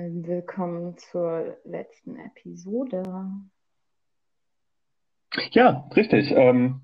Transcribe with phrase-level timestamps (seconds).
[0.00, 3.04] Willkommen zur letzten Episode.
[5.52, 6.32] Ja, richtig.
[6.32, 6.80] Ähm,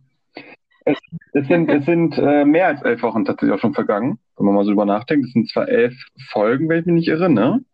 [0.84, 0.96] es,
[1.32, 4.54] es sind, es sind äh, mehr als elf Wochen tatsächlich auch schon vergangen, wenn man
[4.54, 5.26] mal so drüber nachdenkt.
[5.26, 5.92] Es sind zwar elf
[6.30, 7.64] Folgen, wenn ich mich nicht irre, ne?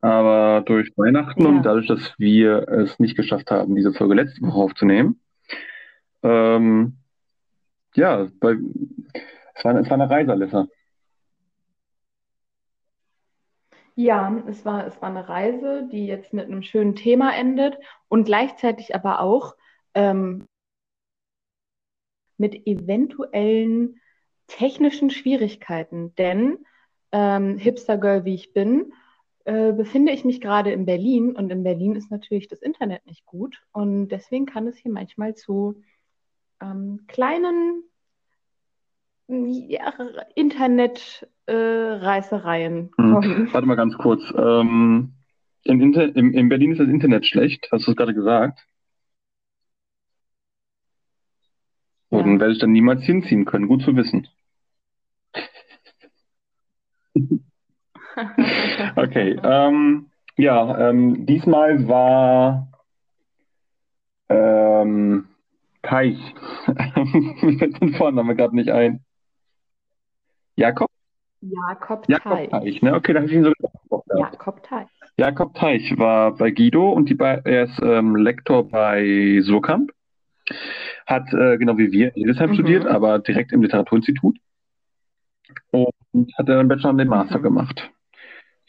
[0.00, 1.48] Aber durch Weihnachten Ja.
[1.48, 5.20] und dadurch, dass wir es nicht geschafft haben, diese Folge letzte Woche aufzunehmen,
[6.22, 6.96] ähm,
[7.94, 8.56] ja, bei,
[9.54, 10.68] es war, es war eine Reise, Alissa.
[14.00, 18.26] Ja, es war, es war eine Reise, die jetzt mit einem schönen Thema endet und
[18.26, 19.56] gleichzeitig aber auch
[19.92, 20.46] ähm,
[22.36, 24.00] mit eventuellen
[24.46, 26.14] technischen Schwierigkeiten.
[26.14, 26.64] Denn
[27.10, 28.92] ähm, Hipster-Girl, wie ich bin,
[29.46, 33.26] äh, befinde ich mich gerade in Berlin und in Berlin ist natürlich das Internet nicht
[33.26, 35.82] gut und deswegen kann es hier manchmal zu
[36.60, 37.82] ähm, kleinen
[39.26, 39.92] ja,
[41.48, 43.14] Internet-Reißereien Hm.
[43.14, 43.48] kommen.
[43.52, 44.22] Warte mal ganz kurz.
[44.36, 45.14] Ähm,
[45.64, 48.60] in, Inter in, in Berlin ist das Internet schlecht, hast du es gerade gesagt?
[52.10, 52.22] Ja.
[52.22, 53.68] dann werde ich dann niemals hinziehen können.
[53.68, 54.28] Gut zu wissen.
[58.96, 62.68] Okay, ähm, ja, ähm, diesmal war
[64.28, 65.28] ähm,
[65.82, 66.18] Teich.
[66.66, 69.04] Mir fällt den Vorname gerade nicht ein.
[70.56, 70.87] Jakob?
[71.40, 72.50] Jakob Jakob Teich.
[72.50, 72.94] Teich, ne?
[72.94, 74.04] Okay, da habe ich ihn so gedacht.
[74.16, 74.88] Jakob Teich.
[75.16, 79.92] Jakob Teich war bei Guido und die bei, er ist ähm, Lektor bei Surkamp.
[81.06, 82.54] Hat äh, genau wie wir in Hildesheim Mhm.
[82.54, 84.38] studiert, aber direkt im Literaturinstitut.
[85.70, 85.92] Und
[86.36, 87.42] hat dann Bachelor und den Master Mhm.
[87.42, 87.90] gemacht.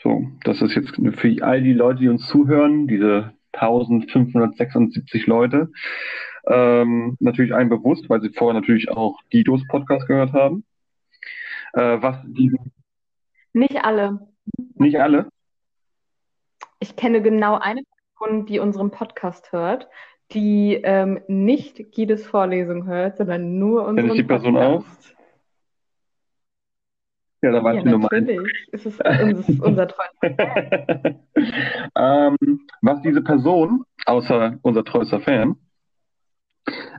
[0.02, 5.70] So, das ist jetzt für all die Leute, die uns zuhören, diese 1576 Leute,
[6.48, 10.64] ähm, natürlich allen bewusst, weil sie vorher natürlich auch Guidos Podcast gehört haben.
[11.74, 12.52] Äh, was die,
[13.54, 14.28] Nicht alle.
[14.76, 15.30] nicht alle,
[16.80, 17.82] Ich kenne genau eine
[18.18, 19.88] Person, die unseren Podcast hört,
[20.32, 25.16] die ähm, nicht Gides Vorlesung hört, sondern nur unseren die Person Podcast.
[27.42, 28.68] ja, da war Ja, ich nur natürlich.
[28.72, 30.10] Es ist, es ist unser treuer.
[31.96, 32.38] ähm,
[32.82, 35.56] was diese Person, außer unser treuester Fan,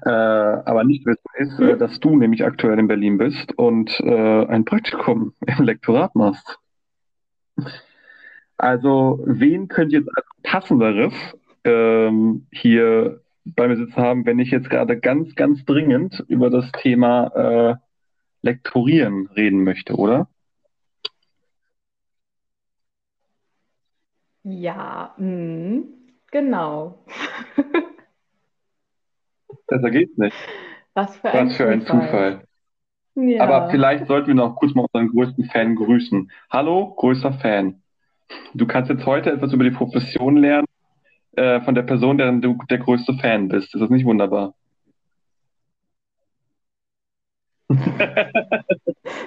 [0.02, 4.46] äh, aber nicht wissen, ist, äh, dass du nämlich aktuell in Berlin bist und äh,
[4.46, 6.58] ein Praktikum im Lektorat machst.
[8.56, 11.14] Also, wen könnt ihr jetzt als passenderes
[11.64, 16.70] ähm, hier bei mir sitzen haben, wenn ich jetzt gerade ganz, ganz dringend über das
[16.72, 17.76] Thema äh,
[18.42, 20.28] Lektorieren reden möchte, oder?
[24.42, 25.80] Ja, mm,
[26.30, 27.04] genau.
[29.70, 30.36] Besser geht's nicht.
[30.94, 32.00] Was für ein Was für ein Zufall.
[32.06, 32.44] Zufall.
[33.14, 33.44] Ja.
[33.44, 36.30] Aber vielleicht sollten wir noch kurz mal unseren größten Fan grüßen.
[36.50, 37.82] Hallo, größter Fan.
[38.54, 40.66] Du kannst jetzt heute etwas über die Profession lernen,
[41.36, 43.72] äh, von der Person, deren du der größte Fan bist.
[43.74, 44.54] Ist das nicht wunderbar?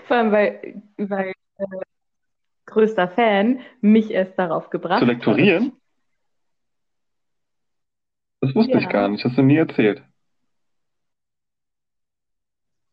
[0.07, 1.65] Vor allem, weil, weil äh,
[2.65, 5.13] größter Fan mich erst darauf gebracht Zu hat.
[5.13, 5.73] lektorieren?
[8.41, 8.89] Das wusste ich Ja.
[8.89, 9.23] gar nicht.
[9.23, 10.03] Hast du nie erzählt.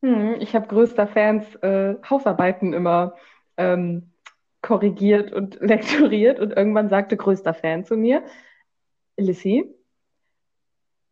[0.02, 3.14] Hm, ich habe größter Fans äh, Hausarbeiten immer
[3.56, 4.12] ähm,
[4.62, 8.22] korrigiert und lektoriert und irgendwann sagte größter Fan zu mir,
[9.16, 9.64] Lissy,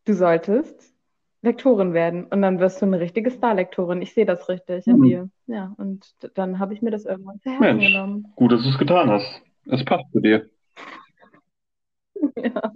[0.06, 0.94] du solltest
[1.42, 4.02] Lektorin werden und dann wirst du eine richtige Star-Lektorin.
[4.02, 5.02] Ich sehe das richtig in Hm.
[5.02, 5.30] dir.
[5.46, 7.92] Ja, und dann habe ich mir das irgendwann zu Herzen Mensch.
[7.92, 8.32] genommen.
[8.36, 9.42] Gut, dass du es getan hast.
[9.66, 10.48] Es passt zu dir.
[12.36, 12.72] Ja.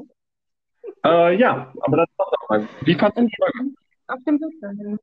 [1.05, 2.69] Äh, ja, aber das war doch mal.
[2.83, 3.75] Wie fandest du die Folge?
[4.09, 4.99] auf dem Weg dahin.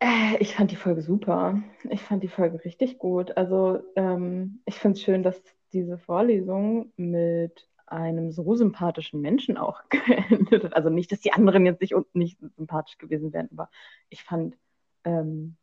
[0.00, 1.60] Äh, ich fand die Folge super.
[1.90, 3.36] Ich fand die Folge richtig gut.
[3.36, 5.42] Also ähm, ich finde es schön, dass
[5.72, 10.74] diese Vorlesung mit einem so sympathischen Menschen auch geendet hat.
[10.74, 13.70] Also nicht, dass die anderen jetzt nicht, nicht sympathisch gewesen wären, aber
[14.08, 14.56] ich fand
[15.04, 15.56] ähm,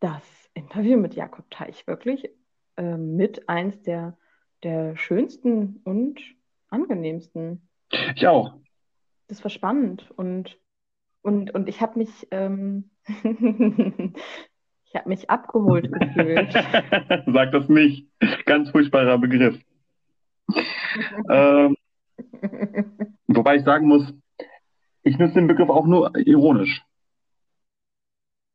[0.00, 0.22] das
[0.54, 2.28] Interview mit Jakob Teich wirklich
[2.76, 4.16] ähm, mit eins der,
[4.62, 6.20] der schönsten und
[6.68, 7.68] angenehmsten.
[8.14, 8.54] Ich auch.
[9.28, 10.58] Das war spannend und,
[11.22, 16.52] und, und ich habe mich, ähm, ich habe mich abgeholt gefühlt.
[17.26, 18.08] Sag das nicht.
[18.44, 19.60] Ganz furchtbarer Begriff.
[21.28, 21.76] Ähm,
[23.26, 24.12] wobei ich sagen muss,
[25.02, 26.82] ich nutze den Begriff auch nur ironisch.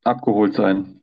[0.03, 1.01] Abgeholt sein.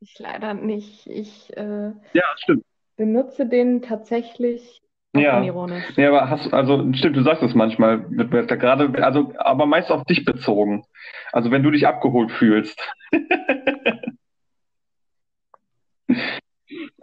[0.00, 1.06] Ich leider nicht.
[1.06, 2.64] Ich äh, Ja, stimmt.
[2.96, 5.40] benutze den tatsächlich Ja.
[5.40, 9.90] Nee, aber hast, also, stimmt, du sagst es manchmal, wird mir gerade, also, aber meist
[9.90, 10.84] auf dich bezogen.
[11.32, 12.80] Also, wenn du dich abgeholt fühlst.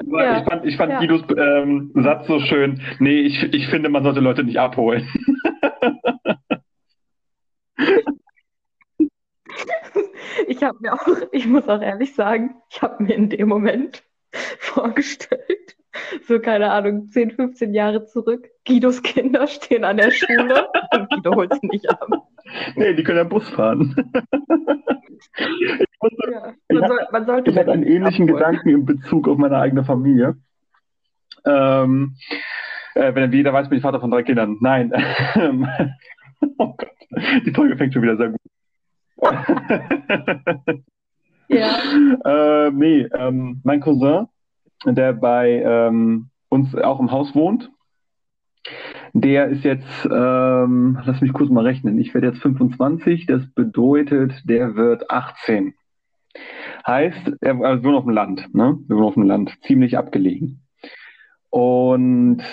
[0.09, 0.39] Ja.
[0.39, 0.99] Ich fand, ich fand ja.
[0.99, 2.81] Guidos ähm, Satz so schön.
[2.99, 5.07] Nee, ich, ich finde, man sollte Leute nicht abholen.
[10.47, 14.03] ich habe mir auch, ich muss auch ehrlich sagen, ich habe mir in dem Moment
[14.59, 15.56] vorgestellt,
[16.25, 21.35] so keine Ahnung, 10, 15 Jahre zurück, Guidos Kinder stehen an der Schule und Guido
[21.35, 22.07] holt sie nicht ab.
[22.75, 23.95] Nee, die können ja Bus fahren.
[25.39, 28.43] ich, musste, ja, man, soll, man sollte ich hatte einen ähnlichen abholen.
[28.43, 30.37] Gedanken in Bezug auf meine eigene Familie.
[31.45, 32.15] Ähm,
[32.95, 34.57] äh, wenn jeder weiß, bin ich Vater von drei Kindern.
[34.59, 34.91] Nein.
[36.57, 36.91] oh Gott,
[37.45, 38.41] die Folge fängt schon wieder sehr gut.
[41.49, 41.77] ja.
[42.25, 44.27] Äh, nee, ähm, mein Cousin,
[44.85, 47.69] der bei ähm, uns auch im Haus wohnt,
[49.13, 54.33] der ist jetzt, ähm, lass mich kurz mal rechnen, ich werde jetzt 25, das bedeutet,
[54.45, 55.73] der wird 18.
[56.85, 58.77] Heißt, er also wohnt auf dem Land, ne?
[58.87, 60.61] Wir wohnen auf dem Land, ziemlich abgelegen.
[61.49, 62.43] Und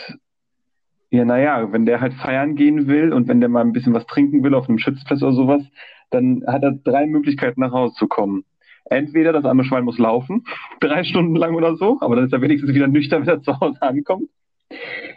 [1.11, 4.07] ja, naja, wenn der halt feiern gehen will und wenn der mal ein bisschen was
[4.07, 5.63] trinken will auf einem Schützplatz oder sowas,
[6.11, 8.45] dann hat er drei Möglichkeiten nach Hause zu kommen.
[8.87, 10.45] Entweder das arme Schwein muss laufen,
[10.81, 13.59] drei Stunden lang oder so, aber dann ist er wenigstens wieder nüchtern, wenn er zu
[13.61, 14.29] Hause ankommt.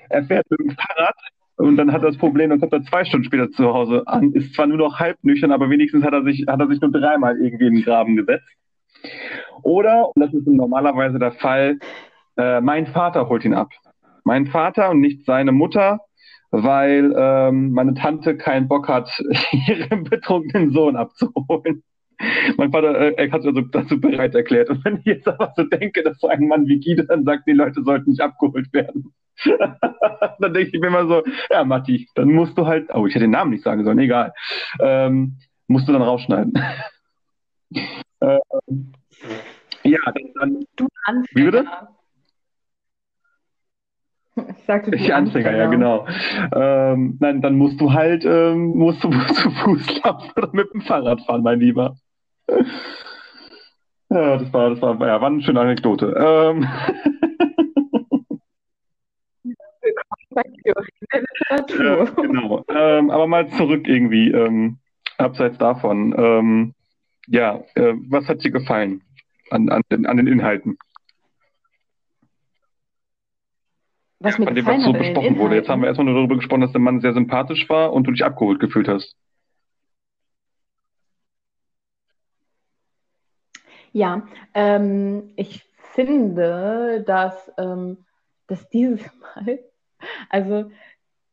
[0.10, 1.16] Er fährt mit dem Fahrrad
[1.58, 4.32] und dann hat er das Problem, dann kommt er zwei Stunden später zu Hause an,
[4.34, 6.92] ist zwar nur noch halb nüchtern, aber wenigstens hat er sich, hat er sich nur
[6.92, 8.48] dreimal irgendwie in den Graben gesetzt.
[9.64, 11.80] Oder, und das ist normalerweise der Fall,
[12.38, 13.72] äh, mein Vater holt ihn ab.
[14.24, 16.00] Mein Vater und nicht seine Mutter
[16.52, 19.10] weil ähm, meine Tante keinen Bock hat,
[19.68, 21.84] ihren betrunkenen Sohn abzuholen.
[22.58, 24.70] Mein Vater äh, hat sich also dazu bereit erklärt.
[24.70, 27.48] Und wenn ich jetzt aber so denke, dass so ein Mann wie Guido dann sagt,
[27.48, 29.14] die Leute sollten nicht abgeholt werden,
[30.40, 33.26] dann denke ich mir immer so, ja, Matti, dann musst du halt, oh, ich hätte
[33.26, 34.34] den Namen nicht sagen sollen, egal,
[34.80, 35.38] ähm,
[35.68, 36.54] musst du dann rausschneiden.
[38.22, 38.94] ähm,
[39.84, 41.28] ja, dann, dann du Anfänger.
[41.34, 41.66] Wie bitte?
[44.36, 46.08] Ich sagte die Anfänger, Anfänger, ja genau.
[46.54, 50.82] Ähm, nein, dann musst du halt ähm, musst du zu Fuß laufen oder mit dem
[50.82, 51.96] Fahrrad fahren, mein Lieber.
[54.10, 56.16] Ja, das war, das war, ja, war eine schöne Anekdote.
[56.18, 56.66] Ähm.
[61.78, 62.64] ja, genau.
[62.70, 64.78] Ähm, aber mal zurück irgendwie, ähm,
[65.18, 66.16] abseits davon.
[66.18, 66.74] Ähm,
[67.28, 69.02] ja, äh, was hat dir gefallen
[69.50, 70.78] an, an, den, an den Inhalten?
[74.20, 75.56] was mir Bei dem, was so besprochen wurde.
[75.56, 78.12] Jetzt haben wir erstmal nur darüber gesprochen, dass der Mann sehr sympathisch war und du
[78.12, 79.16] dich abgeholt gefühlt hast.
[83.98, 88.06] Ja, ähm, ich finde, dass, ähm,
[88.46, 89.02] dass dieses
[89.36, 89.58] Mal,
[90.30, 90.70] also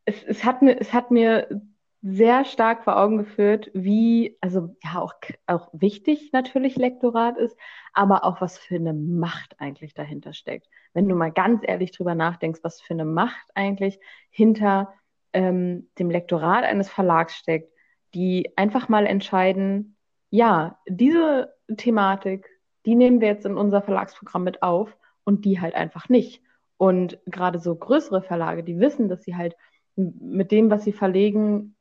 [0.07, 1.61] es, es, hat mir, es hat mir
[2.01, 5.13] sehr stark vor Augen geführt, wie, also ja, auch,
[5.47, 7.55] auch wichtig natürlich Lektorat ist,
[7.93, 10.67] aber auch was für eine Macht eigentlich dahinter steckt.
[10.95, 14.01] Wenn du mal ganz ehrlich drüber nachdenkst, was für eine Macht eigentlich
[14.31, 14.95] hinter
[15.35, 17.71] ähm, dem Lektorat eines Verlags steckt,
[18.15, 19.99] die einfach mal entscheiden,
[20.31, 22.49] ja, diese Thematik,
[22.87, 26.43] die nehmen wir jetzt in unser Verlagsprogramm mit auf und die halt einfach nicht.
[26.77, 29.57] Und gerade so größere Verlage, die wissen, dass sie halt
[29.97, 31.77] mit dem, was sie verlegen,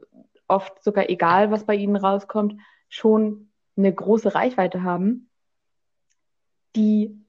[0.48, 2.56] oft sogar egal, was bei ihnen rauskommt,
[2.90, 5.30] schon eine große Reichweite haben,
[6.76, 7.20] die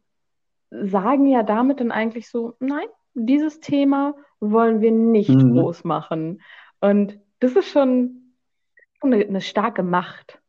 [0.71, 5.53] sagen ja damit dann eigentlich so, nein, dieses Thema wollen wir nicht mhm.
[5.55, 6.43] groß machen.
[6.81, 8.35] Und das ist schon
[9.01, 10.41] eine, eine starke Macht.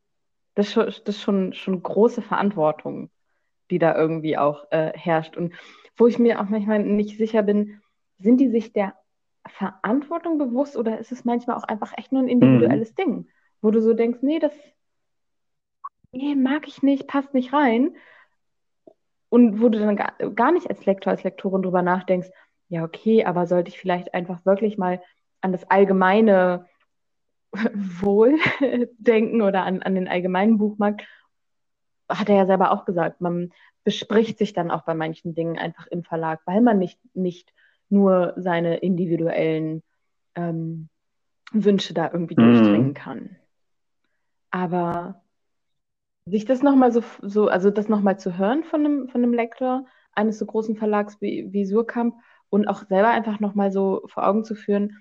[0.55, 3.09] Das ist schon, das ist schon, schon große Verantwortung,
[3.69, 5.37] die da irgendwie auch äh, herrscht.
[5.37, 5.53] Und
[5.97, 7.81] wo ich mir auch manchmal nicht sicher bin,
[8.17, 8.93] sind die sich der
[9.47, 12.95] Verantwortung bewusst oder ist es manchmal auch einfach echt nur ein individuelles mhm.
[12.95, 13.27] Ding,
[13.61, 14.53] wo du so denkst, nee, das
[16.15, 17.95] nee, mag ich nicht, passt nicht rein.
[19.29, 22.29] Und wo du dann gar, gar nicht als Lektor, als Lektorin drüber nachdenkst,
[22.69, 25.01] ja, okay, aber sollte ich vielleicht einfach wirklich mal
[25.41, 26.67] an das allgemeine
[27.73, 28.37] Wohl
[28.97, 31.05] denken oder an, an den allgemeinen Buchmarkt,
[32.09, 33.51] hat er ja selber auch gesagt, man
[33.83, 37.53] bespricht sich dann auch bei manchen Dingen einfach im Verlag, weil man nicht, nicht
[37.89, 39.83] nur seine individuellen
[40.35, 40.89] ähm,
[41.51, 42.53] Wünsche da irgendwie mhm.
[42.53, 43.35] durchdringen kann.
[44.51, 45.21] Aber
[46.25, 49.85] sich das nochmal so, so, also das nochmal zu hören von einem, von einem Lektor
[50.13, 52.15] eines so großen Verlags wie, wie Surkamp
[52.49, 54.97] und auch selber einfach nochmal so vor Augen zu führen,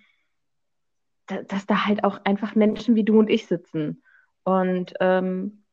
[1.27, 4.03] da, dass da halt auch einfach Menschen wie du und ich sitzen
[4.43, 5.64] und ähm,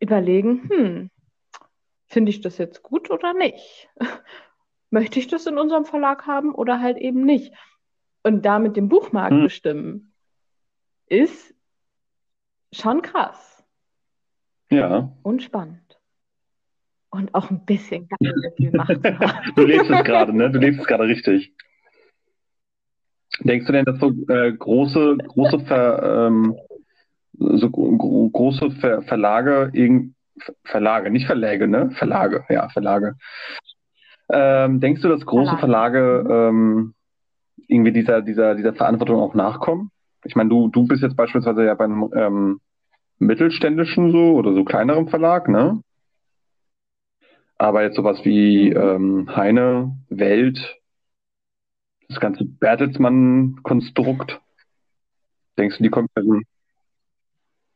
[0.00, 1.10] überlegen, hm,
[2.08, 3.88] finde ich das jetzt gut oder nicht?
[4.92, 7.52] möchte ich das in unserem Verlag haben oder halt eben nicht.
[8.22, 9.42] Und damit den Buchmarkt hm.
[9.42, 10.14] bestimmen,
[11.06, 11.54] ist
[12.72, 13.64] schon krass.
[14.70, 15.12] Ja.
[15.22, 15.98] Und spannend.
[17.10, 18.98] und auch ein bisschen ganz viel Macht.
[19.56, 20.50] Du lebst es gerade, ne?
[20.50, 21.54] Du lebst es gerade richtig.
[23.40, 26.56] Denkst du denn, dass so äh, große, große Ver, ähm,
[27.38, 29.72] so gro große Ver Verlage,
[30.64, 31.90] Verlage, nicht Verläge, ne?
[31.92, 33.16] Verlage, ja, Verlage.
[34.30, 36.94] Ähm, denkst du, dass große Verlage ähm,
[37.68, 39.90] irgendwie dieser, dieser, dieser Verantwortung auch nachkommen?
[40.24, 42.60] Ich meine, du, du bist jetzt beispielsweise ja beim ähm,
[43.18, 45.82] mittelständischen so oder so kleineren Verlag, ne?
[47.58, 50.80] Aber jetzt sowas wie ähm, Heine, Welt,
[52.08, 54.40] das ganze Bertelsmann-Konstrukt,
[55.58, 56.40] denkst du, die also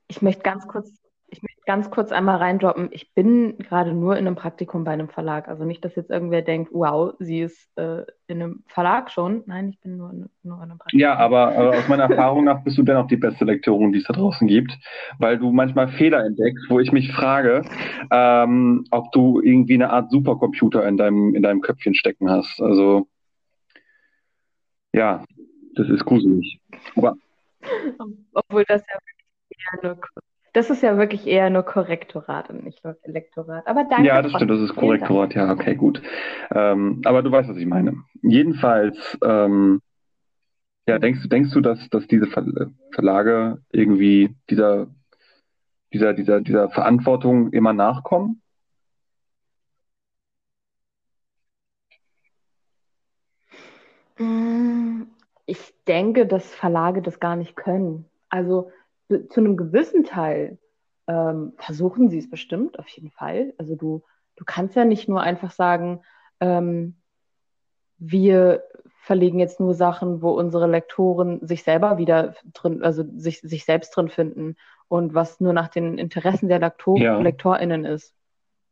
[0.08, 0.92] Ich möchte ganz kurz
[1.28, 2.88] ich möchte ganz kurz einmal reindroppen.
[2.92, 5.48] Ich bin gerade nur in einem Praktikum bei einem Verlag.
[5.48, 9.42] Also nicht, dass jetzt irgendwer denkt, wow, sie ist äh, in einem Verlag schon.
[9.46, 11.00] Nein, ich bin nur, in, nur in einem Praktikum.
[11.00, 14.04] Ja, aber äh, aus meiner Erfahrung nach bist du dennoch die beste Lektorin, die es
[14.04, 14.72] da draußen gibt,
[15.18, 17.62] weil du manchmal Fehler entdeckst, wo ich mich frage,
[18.12, 22.60] ähm, ob du irgendwie eine Art Supercomputer in deinem, in deinem Köpfchen stecken hast.
[22.62, 23.08] Also
[24.92, 25.24] ja,
[25.74, 26.60] das ist gruselig.
[26.94, 27.16] Aber
[28.32, 28.98] Obwohl das ja
[29.72, 30.00] eher nur
[30.56, 33.66] das ist ja wirklich eher nur Korrektorat und nicht Lektorat.
[33.66, 34.06] Aber danke.
[34.06, 36.00] Ja, das stimmt, das ist Korrektorat, ja, okay, gut.
[36.50, 38.04] Ähm, aber du weißt, was ich meine.
[38.22, 39.82] Jedenfalls, ähm,
[40.88, 42.26] ja, denkst, denkst du, dass, dass diese
[42.90, 44.86] Verlage irgendwie dieser,
[45.92, 48.40] dieser, dieser, dieser Verantwortung immer nachkommen?
[54.16, 55.08] Hm,
[55.44, 58.06] ich denke, dass Verlage das gar nicht können.
[58.30, 58.72] Also
[59.08, 60.58] zu einem gewissen Teil
[61.06, 63.54] ähm, versuchen sie es bestimmt, auf jeden Fall.
[63.58, 64.02] Also du,
[64.36, 66.02] du kannst ja nicht nur einfach sagen,
[66.40, 66.96] ähm,
[67.98, 68.64] wir
[69.02, 73.96] verlegen jetzt nur Sachen, wo unsere Lektoren sich selber wieder drin, also sich, sich selbst
[73.96, 74.56] drin finden
[74.88, 77.18] und was nur nach den Interessen der Lektor ja.
[77.18, 78.14] LektorInnen ist.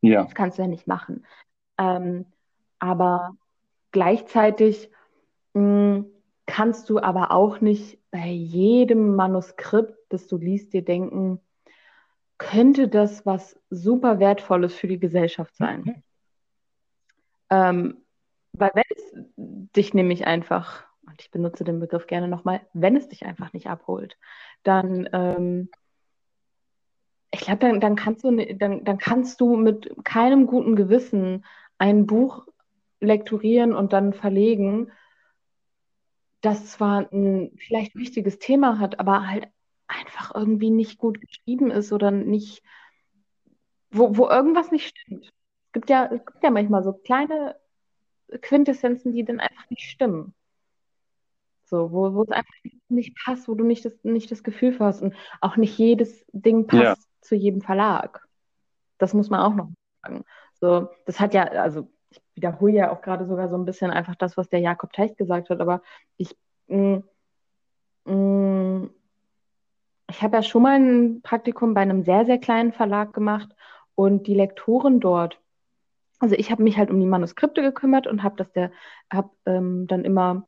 [0.01, 0.25] Ja.
[0.25, 1.25] Das kannst du ja nicht machen.
[1.79, 2.27] Ähm,
[2.79, 3.37] aber
[3.93, 4.91] gleichzeitig
[5.55, 6.05] mh,
[6.47, 11.41] kannst du aber auch nicht bei jedem Manuskript, das du liest, dir denken,
[12.39, 15.81] könnte das was super Wertvolles für die Gesellschaft sein.
[15.81, 16.03] Mhm.
[17.51, 18.05] Ähm,
[18.53, 23.09] weil wenn es dich nämlich einfach, und ich benutze den Begriff gerne nochmal, wenn es
[23.09, 24.17] dich einfach nicht abholt,
[24.63, 25.69] dann, ähm,
[27.31, 31.45] ich glaube, dann, dann, kannst du, dann, dann kannst du mit keinem guten Gewissen
[31.79, 32.47] ein Buch
[33.01, 34.93] lektorieren und dann verlegen,
[36.45, 39.49] das zwar ein vielleicht wichtiges Thema hat, aber halt
[39.87, 42.63] einfach irgendwie nicht gut geschrieben ist oder nicht,
[43.91, 45.27] wo, wo irgendwas nicht stimmt.
[45.27, 47.57] Es gibt ja, es gibt ja manchmal so kleine
[48.41, 50.35] Quintessenzen, die dann einfach nicht stimmen.
[51.65, 52.55] So, wo, wo es einfach
[52.89, 56.67] nicht passt, wo du nicht das, nicht das Gefühl hast und auch nicht jedes Ding
[56.67, 57.21] passt ja.
[57.21, 58.27] zu jedem Verlag.
[58.99, 59.71] Das muss man auch noch
[60.03, 60.25] sagen.
[60.61, 61.91] So, das hat ja, also
[62.35, 65.51] wiederhole ja auch gerade sogar so ein bisschen einfach das, was der Jakob Teich gesagt
[65.51, 65.83] hat, aber
[66.17, 66.37] ich,
[66.69, 66.99] mm,
[68.05, 68.91] mm,
[70.11, 73.51] ich habe ja schon mal ein Praktikum bei einem sehr, sehr kleinen Verlag gemacht
[73.95, 75.41] und die Lektoren dort,
[76.19, 78.71] also ich habe mich halt um die Manuskripte gekümmert und habe das der,
[79.13, 80.47] habe ähm, dann immer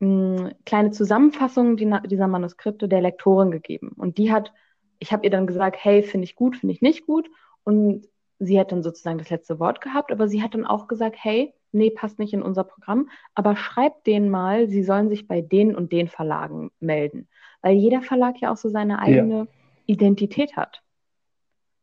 [0.00, 3.92] mh, mm, kleine Zusammenfassungen dieser Manuskripte der Lektorin gegeben.
[3.96, 4.52] Und die hat,
[4.98, 7.28] ich habe ihr dann gesagt, hey, finde ich gut, finde ich nicht gut.
[7.64, 8.06] Und
[8.38, 11.54] sie hat dann sozusagen das letzte Wort gehabt, aber sie hat dann auch gesagt, hey,
[11.72, 15.74] nee, passt nicht in unser Programm, aber schreibt denen mal, sie sollen sich bei den
[15.74, 17.28] und den Verlagen melden.
[17.62, 19.46] Weil jeder Verlag ja auch so seine eigene ja.
[19.86, 20.82] Identität hat.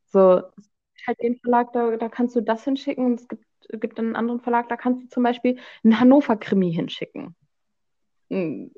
[0.08, 0.42] So,
[1.08, 4.70] halt den Verlag, da, da kannst du das hinschicken, es gibt, gibt einen anderen Verlag,
[4.70, 7.36] da kannst du zum Beispiel einen Hannover-Krimi hinschicken.
[8.30, 8.72] Hm,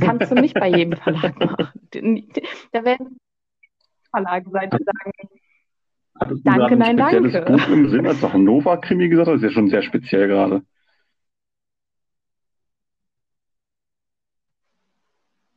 [0.00, 2.32] kannst du nicht bei jedem Verlag machen.
[2.72, 3.18] Da werden
[4.10, 5.12] Verlage sein, die sagen,
[6.18, 7.42] Hattest danke, du nein, danke.
[7.42, 9.34] Buch im Sinn, als du Hannover-Krimi gesagt hast?
[9.34, 10.62] Das ist ja schon sehr speziell gerade.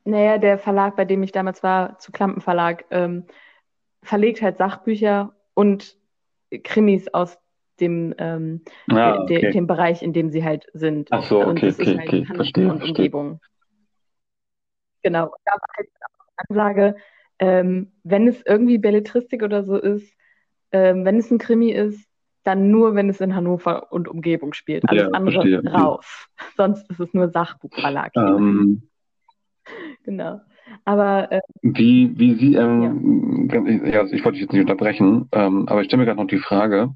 [0.04, 3.26] Naja, der Verlag, bei dem ich damals war, zu Klampen Verlag, ähm,
[4.02, 5.98] verlegt halt Sachbücher und
[6.64, 7.38] Krimis aus
[7.80, 9.42] dem, ähm, ah, okay.
[9.42, 11.10] de, dem Bereich, in dem sie halt sind.
[11.12, 13.40] Ach so, okay, okay, halt okay, verstehe, und Umgebung.
[15.04, 15.26] Genau.
[15.26, 16.96] Und da war halt auch Ansage,
[17.40, 20.14] ähm, wenn es irgendwie Belletristik oder so ist,
[20.72, 22.10] ähm, wenn es ein Krimi ist,
[22.44, 24.88] dann nur, wenn es in Hannover und Umgebung spielt.
[24.90, 25.72] Alles ja, andere verstehe.
[25.72, 26.28] raus.
[26.58, 28.12] Sonst ist es nur Sachbuchverlag.
[28.16, 28.84] Ähm,
[30.04, 30.42] genau.
[30.86, 34.02] Aber äh, wie, wie Sie, ähm, ja.
[34.02, 34.06] ja.
[34.06, 36.94] ich wollte dich jetzt nicht unterbrechen, ähm, aber ich stelle mir gerade noch die Frage.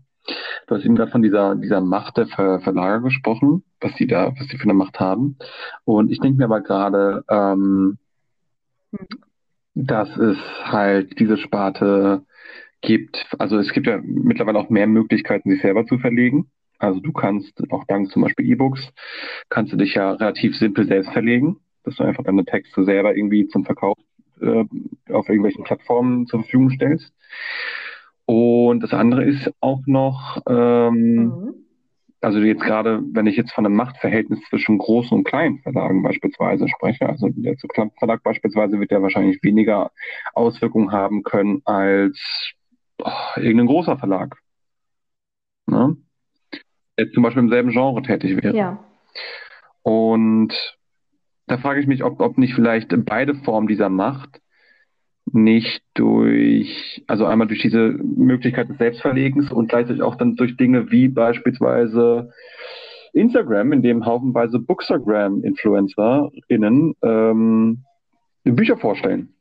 [0.68, 4.32] Du hast eben gerade von dieser, dieser Macht der Ver Verlager gesprochen, was sie da,
[4.38, 5.38] was sie für eine Macht haben.
[5.84, 7.98] Und ich denke mir aber gerade, ähm,
[8.92, 9.08] hm.
[9.74, 12.24] dass es halt diese Sparte
[12.84, 16.52] gibt, also es gibt ja mittlerweile auch mehr Möglichkeiten, sich selber zu verlegen.
[16.78, 18.94] Also du kannst auch dank zum Beispiel E-Books,
[19.50, 23.48] kannst du dich ja relativ simpel selbst verlegen, dass du einfach deine Texte selber irgendwie
[23.48, 23.98] zum Verkauf
[24.42, 24.66] äh,
[25.12, 27.14] auf irgendwelchen Plattformen zur Verfügung stellst.
[28.26, 31.54] Und das andere ist auch noch, ähm, mhm.
[32.20, 36.68] also jetzt gerade, wenn ich jetzt von einem Machtverhältnis zwischen großen und kleinen Verlagen beispielsweise
[36.68, 37.56] spreche, also der
[37.98, 39.92] Verlag beispielsweise wird ja wahrscheinlich weniger
[40.34, 42.54] Auswirkungen haben können als
[43.02, 44.38] oh, irgendein großer Verlag.
[45.68, 45.96] Ne?
[46.98, 48.56] Jetzt zum Beispiel im selben Genre tätig wäre.
[48.56, 48.84] Ja.
[49.82, 50.54] Und
[51.48, 54.42] da frage ich mich, ob, ob nicht vielleicht beide Formen dieser Macht
[55.26, 60.92] nicht durch, also einmal durch diese Möglichkeit des Selbstverlegens und gleichzeitig auch dann durch Dinge
[60.92, 62.34] wie beispielsweise
[63.14, 67.86] Instagram, in dem haufenweise Bookstagram-InfluencerInnen ähm,
[68.44, 69.34] Bücher vorstellen.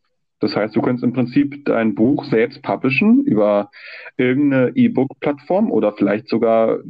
[0.43, 3.71] Das heißt, du könntest im Prinzip dein Buch selbst publishen über
[4.17, 6.81] irgendeine E-Book-Plattform oder vielleicht sogar,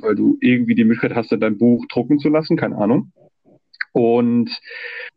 [0.00, 3.12] weil du irgendwie die Möglichkeit hast, dein Buch drucken zu lassen, keine Ahnung.
[3.92, 4.50] Und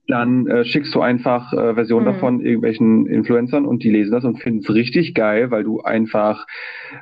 [0.08, 2.12] dann äh, schickst du einfach äh, Versionen mhm.
[2.12, 6.46] davon irgendwelchen Influencern und die lesen das und finden es richtig geil, weil du einfach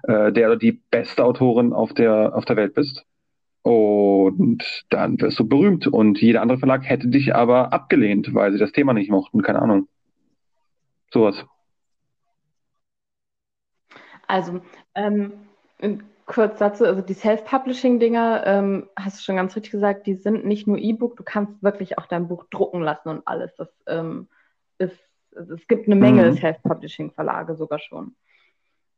[0.03, 3.05] äh, der oder die beste Autorin auf der, auf der Welt bist.
[3.61, 5.85] Und dann wirst du berühmt.
[5.85, 9.41] Und jeder andere Verlag hätte dich aber abgelehnt, weil sie das Thema nicht mochten.
[9.41, 9.89] Keine Ahnung.
[11.11, 11.45] Sowas.
[14.27, 14.61] Also,
[14.93, 15.33] ähm,
[16.25, 20.67] kurz dazu, also die Self-Publishing-Dinger, ähm, hast du schon ganz richtig gesagt, die sind nicht
[20.67, 23.55] nur E-Book, du kannst wirklich auch dein Buch drucken lassen und alles.
[23.55, 24.27] Das ähm,
[24.77, 24.99] ist,
[25.35, 26.37] also es gibt eine Menge mhm.
[26.37, 28.15] Self-Publishing-Verlage sogar schon.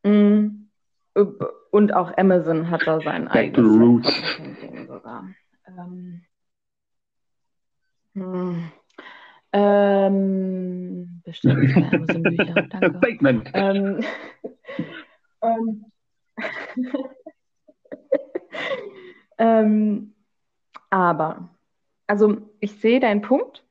[0.03, 0.69] Mhm.
[1.71, 5.29] Und auch Amazon hat da sein Back eigenes Self-Publishing-Ding sogar.
[5.67, 6.23] Ähm,
[8.13, 8.71] hm.
[9.51, 13.50] Ähm, bestimmt zwei Amazon-Bücher, danke.
[13.53, 14.00] Ähm,
[15.41, 15.86] ähm,
[19.38, 20.13] ähm,
[20.89, 21.50] aber,
[22.07, 23.64] also ich sehe deinen Punkt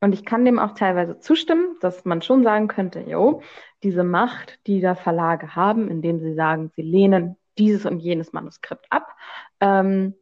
[0.00, 3.42] und ich kann dem auch teilweise zustimmen, dass man schon sagen könnte, jo,
[3.82, 8.86] diese Macht, die da Verlage haben, indem sie sagen, sie lehnen dieses und jenes Manuskript
[8.90, 9.16] ab,
[9.60, 10.14] ähm,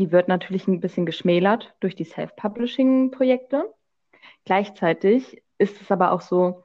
[0.00, 3.70] die wird natürlich ein bisschen geschmälert durch die Self-Publishing-Projekte.
[4.46, 6.64] Gleichzeitig ist es aber auch so,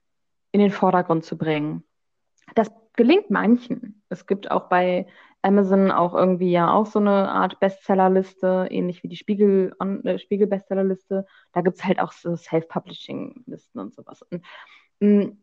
[0.54, 1.84] in den Vordergrund zu bringen.
[2.56, 4.02] Das gelingt manchen.
[4.08, 5.08] Es gibt auch bei
[5.42, 9.74] Amazon auch irgendwie ja auch so eine Art Bestsellerliste, ähnlich wie die Spiegel,
[10.04, 11.26] äh, Spiegel Bestsellerliste.
[11.54, 14.22] Da gibt es halt auch so Self-Publishing-Listen und sowas.
[14.24, 14.44] Und,
[15.00, 15.38] mm,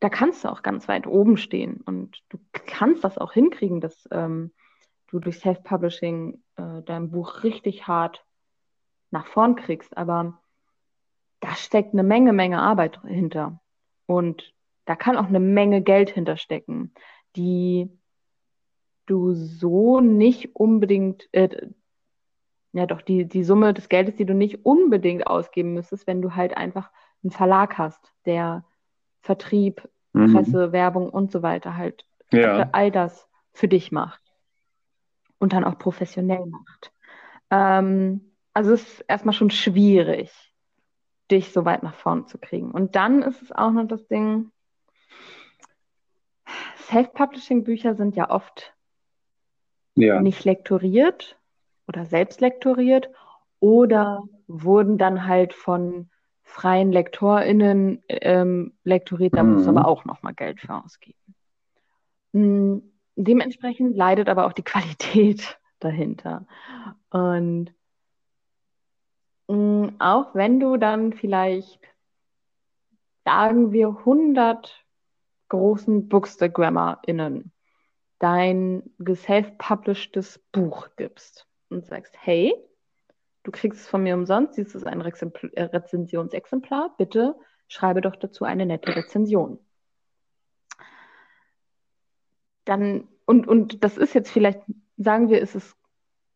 [0.00, 4.08] da kannst du auch ganz weit oben stehen und du kannst das auch hinkriegen, dass
[4.12, 4.52] ähm,
[5.08, 8.24] du durch Self-Publishing äh, dein Buch richtig hart
[9.10, 9.96] nach vorn kriegst.
[9.96, 10.40] Aber
[11.40, 13.60] da steckt eine Menge, Menge Arbeit hinter.
[14.06, 16.94] Und da kann auch eine Menge Geld hinterstecken,
[17.36, 17.90] die
[19.10, 21.68] du so nicht unbedingt, äh,
[22.72, 26.34] ja doch, die, die Summe des Geldes, die du nicht unbedingt ausgeben müsstest, wenn du
[26.34, 26.90] halt einfach
[27.22, 28.64] einen Verlag hast, der
[29.20, 30.32] Vertrieb, mhm.
[30.32, 32.68] Presse, Werbung und so weiter halt ja.
[32.72, 34.22] all das für dich macht
[35.38, 36.92] und dann auch professionell macht.
[37.50, 40.30] Ähm, also es ist erstmal schon schwierig,
[41.30, 42.70] dich so weit nach vorne zu kriegen.
[42.70, 44.50] Und dann ist es auch noch das Ding,
[46.88, 48.74] Self-Publishing-Bücher sind ja oft
[50.00, 50.20] ja.
[50.20, 51.38] nicht lektoriert
[51.86, 53.10] oder selbst lektoriert
[53.60, 56.10] oder wurden dann halt von
[56.42, 59.54] freien LektorInnen ähm, lektoriert, da mhm.
[59.54, 61.34] muss aber auch nochmal Geld für ausgeben.
[62.32, 62.82] Mhm
[63.18, 66.46] dementsprechend leidet aber auch die Qualität dahinter.
[67.10, 67.74] Und
[69.48, 71.80] mh, mm, auch wenn du dann vielleicht,
[73.24, 74.84] sagen wir, 100
[75.48, 77.52] großen BookstagrammerInnen
[78.18, 82.54] dein self-publishedes Buch gibst und sagst, hey,
[83.44, 87.36] du kriegst es von mir umsonst, dies ist ein äh, Rezensionsexemplar, bitte
[87.68, 89.58] schreibe doch dazu eine nette Rezension
[92.68, 94.60] dann, und, und das ist jetzt vielleicht,
[94.98, 95.74] sagen wir, ist es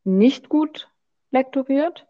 [0.04, 0.90] nicht gut
[1.30, 2.06] lektoriert,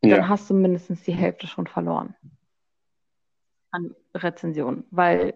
[0.00, 0.16] ja.
[0.16, 2.14] dann hast du mindestens die Hälfte schon verloren
[3.72, 5.34] an Rezensionen, weil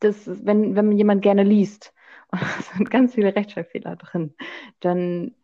[0.00, 1.92] das, wenn, wenn jemand gerne liest
[2.32, 4.34] und es sind ganz viele Rechtschreibfehler drin,
[4.80, 5.34] dann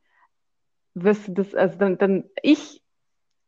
[0.95, 2.83] wirst du das, also dann, dann ich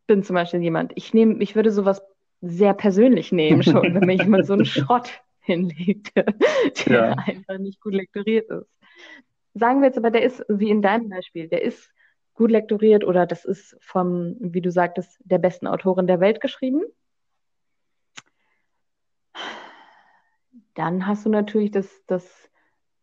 [0.06, 2.02] bin zum Beispiel jemand, ich nehme, ich würde sowas
[2.40, 6.24] sehr persönlich nehmen schon, wenn mir jemand so einen Schrott hinlegte,
[6.86, 7.12] der ja.
[7.12, 8.68] einfach nicht gut lektoriert ist.
[9.54, 11.90] sagen wir jetzt aber, der ist, wie in deinem Beispiel, der ist
[12.34, 16.82] gut lektoriert oder das ist vom, wie du sagtest, der besten Autorin der Welt geschrieben.
[20.78, 22.24] Dann hast du natürlich das, das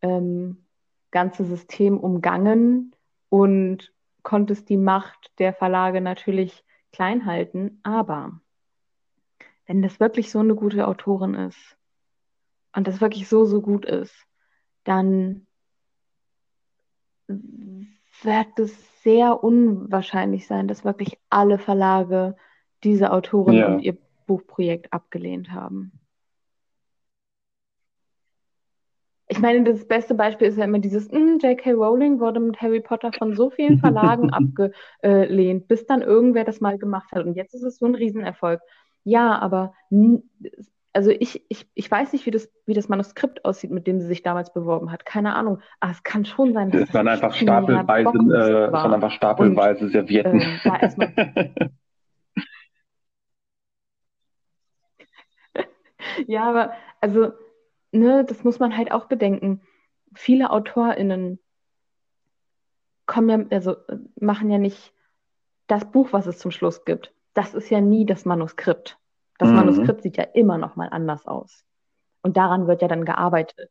[0.00, 0.64] ähm,
[1.10, 2.96] ganze System umgangen
[3.28, 7.80] und konntest die Macht der Verlage natürlich klein halten.
[7.82, 8.40] Aber
[9.66, 11.76] wenn das wirklich so eine gute Autorin ist
[12.74, 14.26] und das wirklich so, so gut ist,
[14.84, 15.46] dann
[17.28, 22.36] wird es sehr unwahrscheinlich sein, dass wirklich alle Verlage
[22.84, 23.66] diese Autorin ja.
[23.66, 25.92] und ihr Buchprojekt abgelehnt haben.
[29.36, 31.72] Ich meine, das beste Beispiel ist ja immer dieses, hm, J.K.
[31.72, 36.78] Rowling wurde mit Harry Potter von so vielen Verlagen abgelehnt, bis dann irgendwer das mal
[36.78, 37.26] gemacht hat.
[37.26, 38.62] Und jetzt ist es so ein Riesenerfolg.
[39.04, 39.74] Ja, aber
[40.94, 44.06] also ich, ich, ich weiß nicht, wie das, wie das Manuskript aussieht, mit dem sie
[44.06, 45.04] sich damals beworben hat.
[45.04, 45.60] Keine Ahnung.
[45.80, 49.90] Aber es kann schon sein, dass es waren einfach stapelweise, äh, waren einfach stapelweise Und,
[49.90, 50.40] Servietten.
[50.64, 51.70] Äh,
[56.26, 56.72] ja, aber
[57.02, 57.32] also,
[57.98, 59.62] ne, das muss man halt auch bedenken.
[60.14, 61.38] Viele AutorInnen
[63.06, 63.76] kommen ja, also
[64.18, 64.92] machen ja nicht
[65.66, 67.12] das Buch, was es zum Schluss gibt.
[67.34, 68.98] Das ist ja nie das Manuskript.
[69.38, 69.56] Das mhm.
[69.56, 71.64] Manuskript sieht ja immer noch mal anders aus.
[72.22, 73.70] Und daran wird ja dann gearbeitet.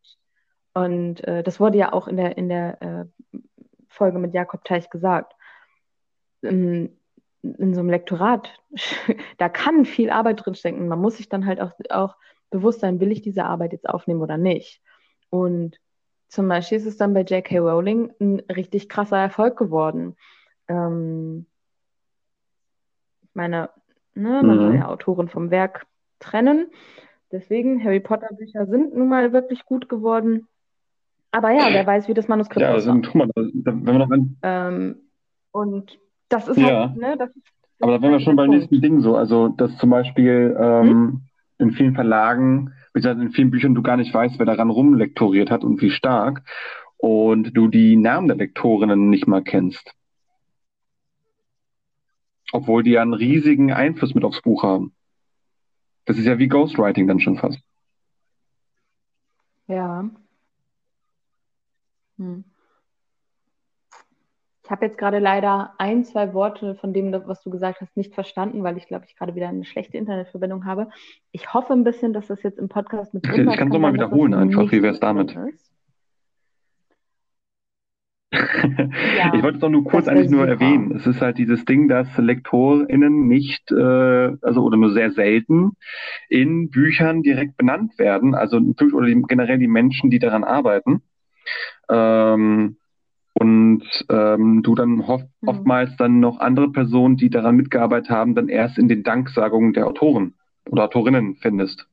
[0.73, 3.05] Und äh, das wurde ja auch in der, in der äh,
[3.87, 5.33] Folge mit Jakob Teich gesagt.
[6.41, 6.97] In,
[7.41, 8.49] in so einem Lektorat,
[9.37, 10.87] da kann viel Arbeit drinstecken.
[10.87, 12.15] Man muss sich dann halt auch, auch
[12.57, 14.81] bewusst sein, will ich diese Arbeit jetzt aufnehmen oder nicht.
[15.29, 15.79] Und
[16.27, 17.59] zum Beispiel ist es dann bei J.K.
[17.59, 20.15] Rowling ein richtig krasser Erfolg geworden.
[20.67, 21.45] Ähm,
[23.23, 23.69] ich meine,
[24.15, 24.41] Ne?
[24.43, 24.61] Man mhm.
[24.61, 25.85] soll ja Autoren vom Werk
[26.19, 26.67] trennen.
[27.31, 30.47] Deswegen, Harry Potter Bücher sind nun mal wirklich gut geworden.
[31.31, 32.71] Aber ja, wer weiß, wie das Manuskript ja.
[32.71, 34.37] Also, mal, wenn wir noch ein...
[34.41, 34.95] ähm,
[35.51, 36.87] und das ist ja.
[36.87, 37.45] halt, ne, das ist,
[37.81, 39.17] aber da wären wir schon beim nächsten Ding so.
[39.17, 41.21] Also, dass zum Beispiel ähm, hm?
[41.57, 45.63] In vielen Verlagen, beziehungsweise in vielen Büchern du gar nicht weißt, wer daran rumlektoriert hat
[45.63, 46.43] und wie stark.
[46.97, 49.93] Und du die Namen der Lektorinnen nicht mal kennst.
[52.51, 54.93] Obwohl die ja einen riesigen Einfluss mit aufs Buch haben.
[56.05, 57.59] Das ist ja wie Ghostwriting dann schon fast.
[59.67, 60.09] Ja.
[62.17, 62.43] Hm.
[64.65, 68.15] Ich habe jetzt gerade leider ein, zwei Worte von dem, was du gesagt hast, nicht
[68.15, 70.89] verstanden, weil ich glaube, ich gerade wieder eine schlechte Internetverbindung habe.
[71.31, 73.47] Ich hoffe ein bisschen, dass das jetzt im Podcast mit drin.
[73.47, 74.71] Ich kann es mal wiederholen einfach.
[74.71, 75.37] Wie wäre es damit?
[78.31, 80.91] Ja, ich wollte es doch nur kurz eigentlich nur erwähnen.
[80.95, 85.73] Es ist halt dieses Ding, dass LektorInnen nicht, äh, also oder nur sehr selten
[86.27, 91.03] in Büchern direkt benannt werden, also oder die, generell die Menschen, die daran arbeiten.
[91.87, 92.77] Ähm,
[93.37, 95.49] und ähm, du dann oft, mhm.
[95.49, 99.87] oftmals dann noch andere Personen, die daran mitgearbeitet haben, dann erst in den Danksagungen der
[99.87, 100.33] Autoren
[100.69, 101.87] oder Autorinnen findest.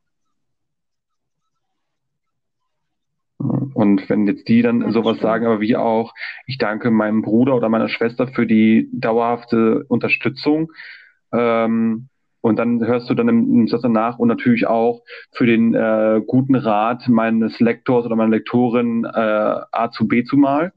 [3.75, 5.23] Und wenn jetzt die dann ja, sowas stimmt.
[5.23, 6.15] sagen, aber wie auch,
[6.47, 10.71] ich danke meinem Bruder oder meiner Schwester für die dauerhafte Unterstützung.
[11.33, 12.09] Ähm,
[12.41, 15.03] und dann hörst du dann im, im Satz danach und natürlich auch
[15.33, 19.09] für den äh, guten Rat meines Lektors oder meiner Lektorin äh,
[19.73, 20.73] A zu B zu mal.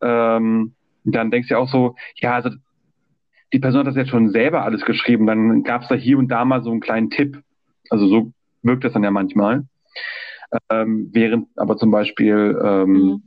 [0.00, 2.50] Ähm, dann denkst du ja auch so, ja, also
[3.52, 6.28] die Person hat das jetzt schon selber alles geschrieben, dann gab es da hier und
[6.28, 7.42] da mal so einen kleinen Tipp.
[7.90, 9.64] Also so wirkt das dann ja manchmal
[10.70, 13.22] ähm, während aber zum Beispiel ähm, mhm.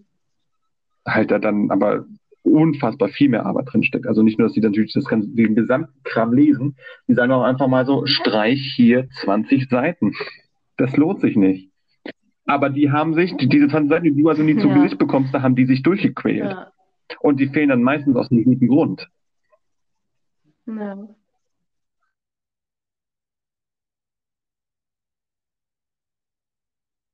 [1.05, 2.05] halt da dann aber
[2.43, 4.07] unfassbar viel mehr Arbeit drinsteckt.
[4.07, 6.77] Also nicht nur, dass die natürlich das ganze, den gesamten Kram lesen,
[7.07, 10.13] die sagen auch einfach mal so, streich hier 20 Seiten.
[10.77, 11.71] Das lohnt sich nicht.
[12.47, 14.61] Aber die haben sich, die, diese 20 Seiten, die du also nie ja.
[14.61, 16.51] zu Gesicht bekommst, da haben die sich durchgequält.
[16.51, 16.71] Ja.
[17.19, 19.09] Und die fehlen dann meistens aus einem guten Grund.
[20.65, 20.97] Ja.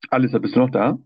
[0.10, 1.00] Alissa, bist du noch da?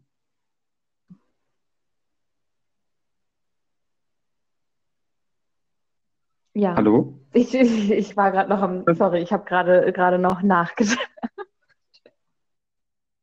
[6.54, 6.76] Ja.
[6.76, 7.18] Hallo?
[7.32, 10.98] Ich, ich, ich war gerade noch am, sorry, ich habe gerade noch nachgedacht.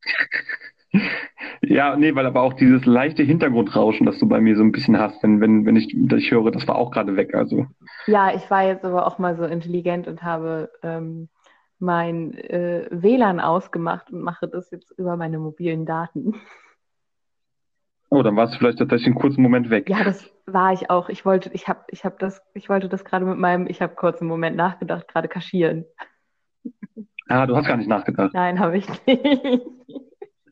[1.63, 4.99] Ja, nee, weil aber auch dieses leichte Hintergrundrauschen, das du bei mir so ein bisschen
[4.99, 7.35] hast, wenn, wenn, wenn ich das höre, das war auch gerade weg.
[7.35, 7.67] Also.
[8.07, 11.29] Ja, ich war jetzt aber auch mal so intelligent und habe ähm,
[11.79, 16.35] mein äh, WLAN ausgemacht und mache das jetzt über meine mobilen Daten.
[18.11, 19.89] Oh, dann warst du vielleicht tatsächlich einen kurzen Moment weg.
[19.89, 21.09] Ja, das war ich auch.
[21.09, 23.95] Ich wollte, ich habe, ich habe das, ich wollte das gerade mit meinem, ich habe
[23.97, 25.85] kurz einen Moment nachgedacht, gerade kaschieren.
[27.29, 28.33] Ah, du hast gar nicht nachgedacht.
[28.35, 29.63] Nein, habe ich nicht.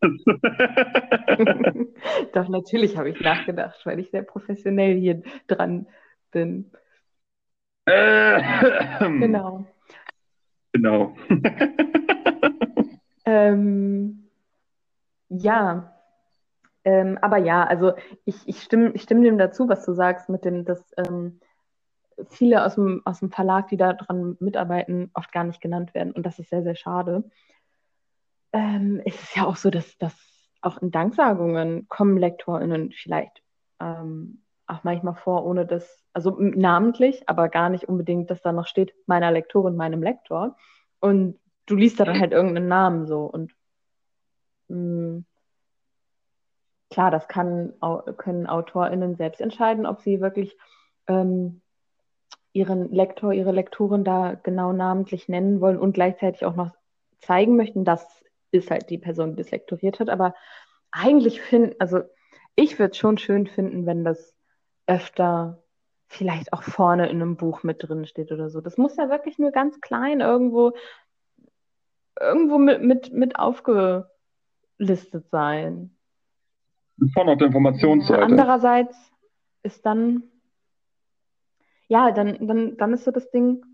[2.32, 5.86] Doch, natürlich habe ich nachgedacht, weil ich sehr professionell hier dran
[6.32, 6.72] bin.
[7.84, 9.64] genau.
[10.72, 11.14] Genau.
[13.24, 14.28] ähm,
[15.28, 15.92] ja,
[16.84, 17.92] ähm, aber ja, also
[18.24, 21.40] ich, ich, stimme, ich stimme dem dazu, was du sagst, mit dem, dass ähm,
[22.28, 26.12] viele aus dem, aus dem Verlag, die daran mitarbeiten, oft gar nicht genannt werden.
[26.12, 27.24] Und das ist sehr, sehr schade.
[28.52, 30.14] Ähm, es ist ja auch so, dass, dass
[30.60, 33.42] auch in Danksagungen kommen LektorInnen vielleicht
[33.80, 38.66] ähm, auch manchmal vor, ohne dass, also namentlich, aber gar nicht unbedingt, dass da noch
[38.66, 40.56] steht, meiner Lektorin, meinem Lektor.
[41.00, 43.24] Und du liest da dann halt irgendeinen Namen so.
[43.24, 43.52] Und
[44.68, 45.24] mh, mm,
[46.90, 47.72] klar, das kann,
[48.16, 50.56] können AutorInnen selbst entscheiden, ob sie wirklich
[51.08, 51.62] ähm,
[52.52, 56.70] ihren Lektor, ihre Lektorin da genau namentlich nennen wollen und gleichzeitig auch noch
[57.20, 60.08] zeigen möchten, das ist halt die Person, die das lektoriert hat.
[60.08, 60.34] Aber
[60.90, 62.02] eigentlich finden, also
[62.54, 64.34] ich würde es schon schön finden, wenn das
[64.86, 65.62] öfter
[66.06, 68.60] vielleicht auch vorne in einem Buch mit drin steht oder so.
[68.60, 70.72] Das muss ja wirklich nur ganz klein irgendwo,
[72.20, 74.08] irgendwo mit, mit, mit aufgelistet
[75.30, 75.96] sein.
[77.14, 78.20] Vorne auf der Informationsseite.
[78.20, 78.96] Ja, andererseits
[79.62, 80.24] ist dann,
[81.88, 83.64] ja, dann, dann, dann ist so das Ding,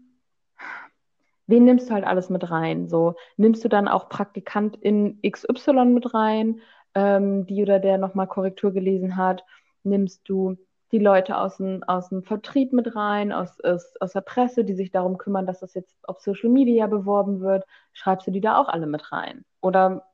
[1.49, 2.89] wen nimmst du halt alles mit rein?
[2.89, 6.61] So, nimmst du dann auch Praktikant in XY mit rein,
[6.95, 9.45] ähm, die oder der nochmal Korrektur gelesen hat?
[9.83, 10.57] Nimmst du
[10.93, 14.75] die Leute aus dem, aus dem Vertrieb mit rein, aus, aus, aus der Presse, die
[14.75, 17.65] sich darum kümmern, dass das jetzt auf Social Media beworben wird?
[17.93, 19.45] Schreibst du die da auch alle mit rein?
[19.61, 20.05] Oder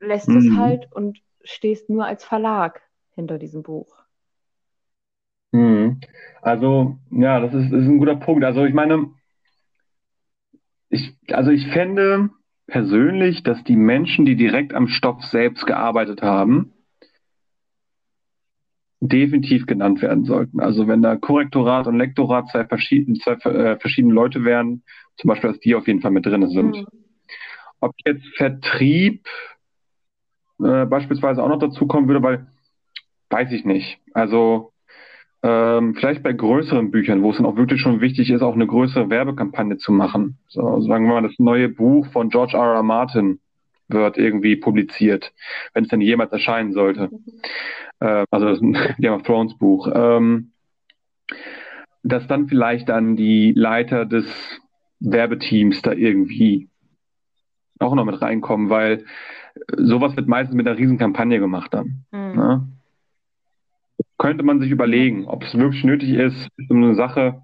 [0.00, 0.58] lässt du es mhm.
[0.58, 2.80] halt und stehst nur als Verlag
[3.14, 3.96] hinter diesem Buch?
[5.52, 6.00] Mhm.
[6.42, 8.44] Also, ja, das ist, ist ein guter Punkt.
[8.44, 9.10] Also, ich meine,
[10.96, 12.30] ich, also ich fände
[12.66, 16.72] persönlich, dass die Menschen, die direkt am Stoff selbst gearbeitet haben,
[19.00, 20.60] definitiv genannt werden sollten.
[20.60, 24.82] Also wenn da Korrektorat und Lektorat zwei, verschiedene, zwei äh, verschiedene Leute wären,
[25.16, 26.76] zum Beispiel, dass die auf jeden Fall mit drin sind.
[26.76, 26.86] Mhm.
[27.80, 29.26] Ob jetzt Vertrieb
[30.62, 32.46] äh, beispielsweise auch noch dazu kommen würde, weil
[33.30, 33.98] weiß ich nicht.
[34.12, 34.72] Also
[35.48, 38.66] ähm, vielleicht bei größeren Büchern, wo es dann auch wirklich schon wichtig ist, auch eine
[38.66, 40.38] größere Werbekampagne zu machen.
[40.48, 42.74] So, sagen wir mal, das neue Buch von George R.
[42.74, 42.82] R.
[42.82, 43.38] Martin
[43.86, 45.32] wird irgendwie publiziert,
[45.72, 47.10] wenn es denn jemals erscheinen sollte.
[48.00, 48.60] Äh, also das
[48.98, 49.88] Game of Thrones Buch.
[49.94, 50.50] Ähm,
[52.02, 54.26] dass dann vielleicht dann die Leiter des
[54.98, 56.68] Werbeteams da irgendwie
[57.78, 59.04] auch noch mit reinkommen, weil
[59.76, 62.04] sowas wird meistens mit einer Riesenkampagne gemacht dann.
[62.10, 62.36] Mhm.
[62.36, 62.68] Ne?
[64.26, 67.42] Könnte man sich überlegen, ob es wirklich nötig ist, um eine Sache.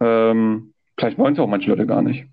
[0.00, 2.24] Ähm, vielleicht wollen es auch manche Leute gar nicht.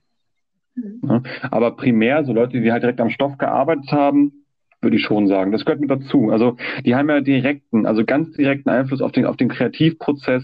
[0.73, 1.01] Mhm.
[1.03, 4.45] Ja, aber primär, so Leute, die halt direkt am Stoff gearbeitet haben,
[4.79, 5.51] würde ich schon sagen.
[5.51, 6.29] Das gehört mit dazu.
[6.29, 6.55] Also
[6.85, 10.43] die haben ja direkten, also ganz direkten Einfluss auf den, auf den Kreativprozess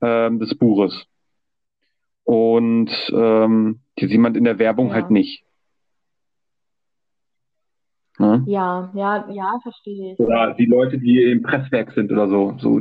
[0.00, 1.06] ähm, des Buches.
[2.22, 4.94] Und ähm, die sieht man in der Werbung ja.
[4.94, 5.42] halt nicht.
[8.18, 8.44] Ne?
[8.46, 10.20] Ja, ja, ja, verstehe ich.
[10.20, 12.80] Oder die Leute, die im Presswerk sind oder so, so,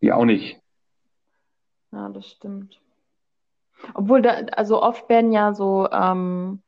[0.00, 0.60] die auch nicht.
[1.92, 2.80] Ja, das stimmt.
[3.94, 6.62] Obwohl, da, also oft werden ja so ähm,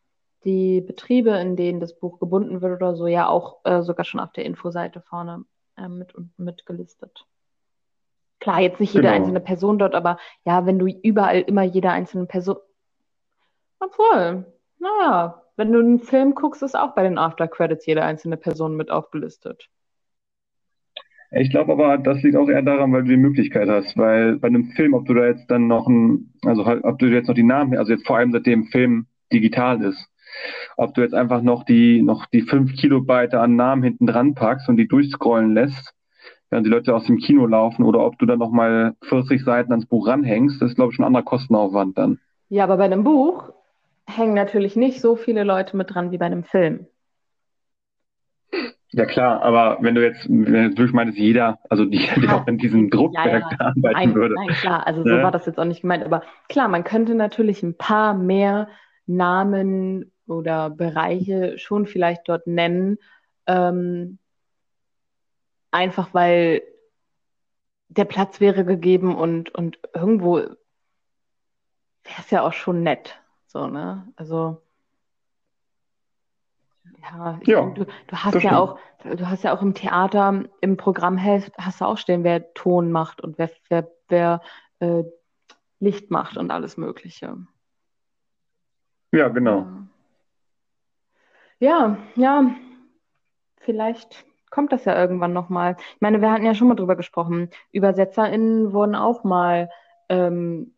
[0.45, 4.21] die Betriebe, in denen das Buch gebunden wird oder so, ja auch äh, sogar schon
[4.21, 5.45] auf der Infoseite vorne
[5.77, 7.27] äh, mit, mit gelistet.
[8.41, 9.17] Klar, jetzt nicht jede genau.
[9.17, 12.57] einzelne Person dort, aber ja, wenn du überall immer jede einzelne Person.
[13.81, 14.45] Obwohl,
[14.79, 18.77] naja, wenn du einen Film guckst, ist auch bei den After Credits jede einzelne Person
[18.77, 19.69] mit aufgelistet.
[21.37, 24.49] Ich glaube aber, das liegt auch eher daran, weil du die Möglichkeit hast, weil bei
[24.49, 27.35] einem Film, ob du da jetzt dann noch ein, also halt, ob du jetzt noch
[27.35, 30.09] die Namen, also jetzt vor allem seitdem Film digital ist,
[30.77, 34.69] ob du jetzt einfach noch die, noch die fünf Kilobyte an Namen hinten dran packst
[34.69, 35.93] und die durchscrollen lässt,
[36.51, 39.87] während die Leute aus dem Kino laufen, oder ob du dann nochmal 40 Seiten ans
[39.87, 42.21] Buch ranhängst, das ist, glaube ich, schon ein anderer Kostenaufwand dann.
[42.49, 43.53] Ja, aber bei einem Buch
[44.07, 46.87] hängen natürlich nicht so viele Leute mit dran wie bei einem Film.
[48.93, 52.37] Ja klar, aber wenn du jetzt, wenn du jetzt wirklich meinst, jeder, also die, der
[52.37, 53.67] auch in diesem Druckwerk ja, ja.
[53.67, 54.35] arbeiten nein, würde.
[54.37, 55.23] Nein, klar, also so ne?
[55.23, 56.05] war das jetzt auch nicht gemeint.
[56.05, 58.69] Aber klar, man könnte natürlich ein paar mehr
[59.07, 62.99] Namen oder Bereiche schon vielleicht dort nennen.
[63.47, 64.19] Ähm,
[65.73, 66.63] einfach weil
[67.89, 70.57] der Platz wäre gegeben und, und irgendwo wäre
[72.19, 73.21] es ja auch schon nett.
[73.55, 74.13] So, ne?
[74.17, 74.61] Also
[77.01, 81.53] ja, ja du, du, hast ja auch, du hast ja auch im Theater, im Programmheft,
[81.57, 84.41] hast du auch stehen, wer Ton macht und wer, wer, wer
[84.81, 85.05] äh,
[85.79, 87.37] Licht macht und alles Mögliche.
[89.13, 89.67] Ja, genau.
[91.61, 92.51] Ja, ja.
[93.59, 95.77] vielleicht kommt das ja irgendwann nochmal.
[95.95, 97.51] Ich meine, wir hatten ja schon mal drüber gesprochen.
[97.73, 99.71] ÜbersetzerInnen wurden auch mal
[100.09, 100.74] ähm,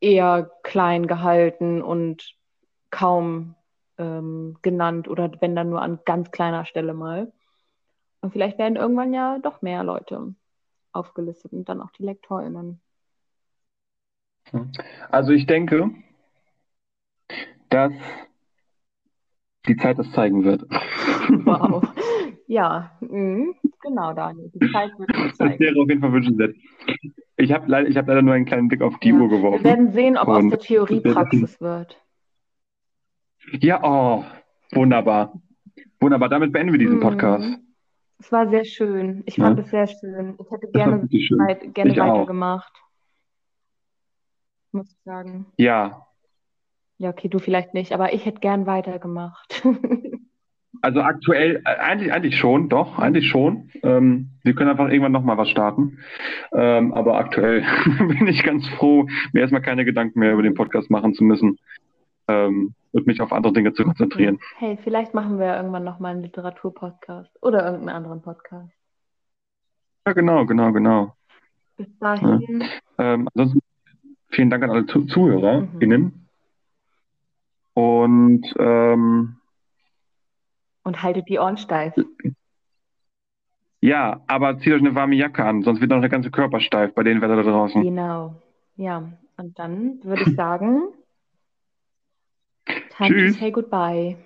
[0.00, 2.34] eher klein gehalten und
[2.90, 3.54] kaum
[3.98, 7.32] ähm, genannt oder wenn dann nur an ganz kleiner Stelle mal.
[8.20, 10.34] Und vielleicht werden irgendwann ja doch mehr Leute
[10.92, 12.80] aufgelistet und dann auch die LektorInnen.
[15.10, 15.90] Also ich denke,
[17.68, 17.92] dass
[19.66, 20.64] die Zeit das zeigen wird.
[21.44, 21.82] Wow.
[22.50, 23.54] Ja, mhm.
[23.82, 24.50] genau, Daniel.
[24.54, 25.50] Die Zeit wird es zeigen.
[25.50, 26.56] Das wäre auf jeden Fall wünschenswert.
[27.40, 29.14] Ich habe leider, hab leider nur einen kleinen Blick auf die Ja.
[29.14, 29.62] Uhr geworfen.
[29.64, 31.96] Wir werden sehen, ob aus der Theorie Praxis wird.
[33.60, 34.24] Ja, oh,
[34.72, 35.40] wunderbar.
[36.00, 37.00] Wunderbar, damit beenden wir diesen Mhm.
[37.00, 37.58] Podcast.
[38.18, 39.22] Es war sehr schön.
[39.26, 39.44] Ich Ja.
[39.44, 40.36] fand es sehr schön.
[40.40, 42.14] Ich hätte gerne, weit, gerne Ich auch.
[42.14, 42.72] weitergemacht.
[44.72, 45.46] Muss ich sagen.
[45.56, 46.04] Ja,
[47.00, 49.62] Ja, okay, du vielleicht nicht, aber ich hätte gern weitergemacht.
[50.82, 53.70] also aktuell, äh, eigentlich, eigentlich schon, doch, eigentlich schon.
[53.82, 55.98] Ähm, wir können einfach irgendwann nochmal was starten.
[56.52, 57.64] Ähm, aber aktuell
[57.98, 61.58] bin ich ganz froh, mir erstmal keine Gedanken mehr über den Podcast machen zu müssen
[62.28, 64.38] ähm, und mich auf andere Dinge zu konzentrieren.
[64.56, 68.72] Hey, vielleicht machen wir ja irgendwann nochmal einen Literaturpodcast oder irgendeinen anderen Podcast.
[70.06, 71.14] Ja, genau, genau, genau.
[71.76, 72.64] Bis dahin,
[72.98, 73.60] Ähm, ansonsten
[74.30, 76.02] vielen Dank an alle Zu ZuhörerInnen.
[76.02, 76.12] Mhm.
[77.74, 79.37] Und ähm,
[80.88, 81.94] und haltet die Ohren steif.
[83.80, 86.94] ja, aber zieht euch eine warme Jacke an, sonst wird noch der ganze Körper steif
[86.94, 87.82] bei den Wetter da draußen.
[87.82, 88.42] Genau.
[88.76, 90.88] Ja, und dann würde ich sagen,
[92.96, 93.38] time to Tschüss.
[93.38, 94.16] say goodbye.